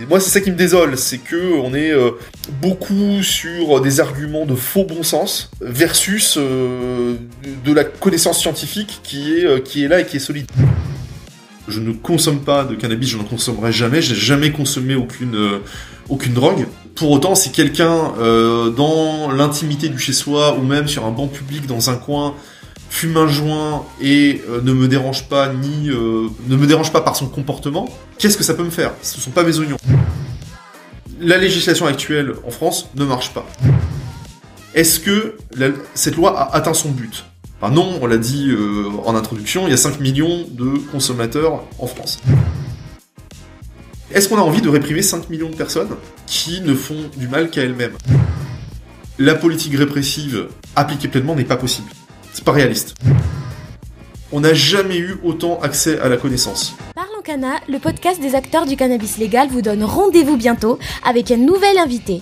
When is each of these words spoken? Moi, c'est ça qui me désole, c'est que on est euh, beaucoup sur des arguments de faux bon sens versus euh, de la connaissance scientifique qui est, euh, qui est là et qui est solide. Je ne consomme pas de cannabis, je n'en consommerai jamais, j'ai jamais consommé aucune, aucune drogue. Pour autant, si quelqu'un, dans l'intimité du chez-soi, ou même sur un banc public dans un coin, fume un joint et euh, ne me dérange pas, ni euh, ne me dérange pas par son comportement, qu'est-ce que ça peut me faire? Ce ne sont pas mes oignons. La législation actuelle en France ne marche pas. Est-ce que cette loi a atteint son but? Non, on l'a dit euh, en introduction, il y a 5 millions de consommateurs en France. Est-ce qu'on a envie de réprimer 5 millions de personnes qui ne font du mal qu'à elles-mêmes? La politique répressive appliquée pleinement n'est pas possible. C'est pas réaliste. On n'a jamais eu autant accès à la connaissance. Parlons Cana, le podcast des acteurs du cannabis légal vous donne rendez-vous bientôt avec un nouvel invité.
Moi, 0.00 0.20
c'est 0.20 0.28
ça 0.28 0.42
qui 0.42 0.50
me 0.50 0.56
désole, 0.56 0.98
c'est 0.98 1.16
que 1.16 1.58
on 1.58 1.74
est 1.74 1.90
euh, 1.90 2.10
beaucoup 2.60 3.22
sur 3.22 3.80
des 3.80 4.00
arguments 4.00 4.44
de 4.44 4.54
faux 4.54 4.84
bon 4.84 5.02
sens 5.02 5.50
versus 5.62 6.36
euh, 6.36 7.16
de 7.64 7.72
la 7.72 7.84
connaissance 7.84 8.38
scientifique 8.38 9.00
qui 9.02 9.32
est, 9.34 9.46
euh, 9.46 9.58
qui 9.58 9.84
est 9.84 9.88
là 9.88 10.00
et 10.00 10.06
qui 10.06 10.18
est 10.18 10.20
solide. 10.20 10.50
Je 11.66 11.80
ne 11.80 11.92
consomme 11.92 12.40
pas 12.40 12.64
de 12.64 12.74
cannabis, 12.74 13.08
je 13.08 13.16
n'en 13.16 13.24
consommerai 13.24 13.72
jamais, 13.72 14.02
j'ai 14.02 14.14
jamais 14.14 14.52
consommé 14.52 14.94
aucune, 14.94 15.60
aucune 16.10 16.34
drogue. 16.34 16.66
Pour 16.94 17.10
autant, 17.10 17.34
si 17.34 17.50
quelqu'un, 17.50 18.12
dans 18.76 19.32
l'intimité 19.32 19.88
du 19.88 19.98
chez-soi, 19.98 20.56
ou 20.60 20.62
même 20.62 20.86
sur 20.86 21.04
un 21.06 21.10
banc 21.10 21.26
public 21.26 21.66
dans 21.66 21.90
un 21.90 21.96
coin, 21.96 22.36
fume 22.90 23.16
un 23.16 23.26
joint 23.26 23.84
et 24.00 24.42
euh, 24.48 24.60
ne 24.62 24.72
me 24.72 24.88
dérange 24.88 25.28
pas, 25.28 25.52
ni 25.52 25.90
euh, 25.90 26.28
ne 26.48 26.56
me 26.56 26.66
dérange 26.66 26.92
pas 26.92 27.00
par 27.00 27.16
son 27.16 27.26
comportement, 27.26 27.88
qu'est-ce 28.18 28.36
que 28.36 28.44
ça 28.44 28.54
peut 28.54 28.64
me 28.64 28.70
faire? 28.70 28.92
Ce 29.02 29.16
ne 29.16 29.22
sont 29.22 29.30
pas 29.30 29.42
mes 29.42 29.58
oignons. 29.58 29.76
La 31.20 31.38
législation 31.38 31.86
actuelle 31.86 32.34
en 32.46 32.50
France 32.50 32.88
ne 32.94 33.04
marche 33.04 33.32
pas. 33.32 33.46
Est-ce 34.74 35.00
que 35.00 35.36
cette 35.94 36.16
loi 36.16 36.38
a 36.38 36.54
atteint 36.54 36.74
son 36.74 36.90
but? 36.90 37.24
Non, 37.62 37.98
on 38.00 38.06
l'a 38.06 38.18
dit 38.18 38.50
euh, 38.50 38.90
en 39.04 39.16
introduction, 39.16 39.66
il 39.66 39.70
y 39.70 39.74
a 39.74 39.78
5 39.78 40.00
millions 40.00 40.46
de 40.50 40.78
consommateurs 40.92 41.64
en 41.78 41.86
France. 41.86 42.20
Est-ce 44.12 44.28
qu'on 44.28 44.36
a 44.38 44.42
envie 44.42 44.62
de 44.62 44.68
réprimer 44.68 45.02
5 45.02 45.30
millions 45.30 45.50
de 45.50 45.56
personnes 45.56 45.96
qui 46.26 46.60
ne 46.60 46.74
font 46.74 47.10
du 47.16 47.26
mal 47.26 47.50
qu'à 47.50 47.62
elles-mêmes? 47.62 47.96
La 49.18 49.34
politique 49.34 49.74
répressive 49.76 50.46
appliquée 50.76 51.08
pleinement 51.08 51.34
n'est 51.34 51.44
pas 51.44 51.56
possible. 51.56 51.88
C'est 52.36 52.44
pas 52.44 52.52
réaliste. 52.52 52.94
On 54.30 54.40
n'a 54.40 54.52
jamais 54.52 54.98
eu 54.98 55.16
autant 55.24 55.58
accès 55.60 55.98
à 56.00 56.10
la 56.10 56.18
connaissance. 56.18 56.76
Parlons 56.94 57.22
Cana, 57.24 57.60
le 57.66 57.78
podcast 57.78 58.20
des 58.20 58.34
acteurs 58.34 58.66
du 58.66 58.76
cannabis 58.76 59.16
légal 59.16 59.48
vous 59.48 59.62
donne 59.62 59.82
rendez-vous 59.82 60.36
bientôt 60.36 60.78
avec 61.02 61.30
un 61.30 61.38
nouvel 61.38 61.78
invité. 61.78 62.20